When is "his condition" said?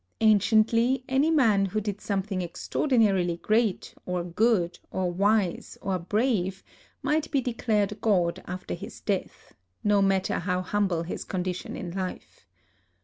11.03-11.75